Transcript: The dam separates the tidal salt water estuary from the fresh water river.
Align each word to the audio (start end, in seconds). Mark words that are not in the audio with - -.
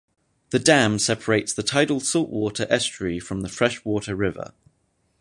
The 0.49 0.57
dam 0.57 0.97
separates 0.97 1.53
the 1.53 1.61
tidal 1.61 1.99
salt 1.99 2.31
water 2.31 2.65
estuary 2.71 3.19
from 3.19 3.41
the 3.41 3.49
fresh 3.49 3.85
water 3.85 4.15
river. 4.15 4.55